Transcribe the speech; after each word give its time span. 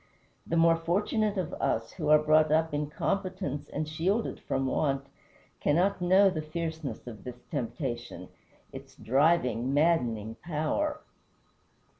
The 0.47 0.57
more 0.57 0.77
fortunate 0.77 1.37
of 1.37 1.53
us, 1.61 1.91
who 1.91 2.09
are 2.09 2.17
brought 2.17 2.51
up 2.51 2.73
in 2.73 2.89
competence 2.89 3.69
and 3.69 3.87
shielded 3.87 4.39
from 4.39 4.65
want, 4.65 5.05
cannot 5.59 6.01
know 6.01 6.31
the 6.31 6.41
fierceness 6.41 7.05
of 7.05 7.23
this 7.23 7.43
temptation 7.51 8.29
its 8.73 8.95
driving, 8.95 9.75
maddening 9.75 10.37
power. 10.41 11.01